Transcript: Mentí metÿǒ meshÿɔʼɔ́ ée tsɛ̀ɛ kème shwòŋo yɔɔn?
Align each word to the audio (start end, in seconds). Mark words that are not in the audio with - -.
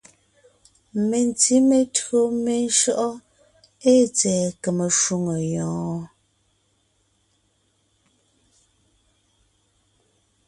Mentí 1.09 1.55
metÿǒ 1.67 2.19
meshÿɔʼɔ́ 2.43 3.13
ée 3.89 4.03
tsɛ̀ɛ 4.15 4.45
kème 4.61 4.81
shwòŋo 4.97 5.35
yɔɔn? 5.53 5.99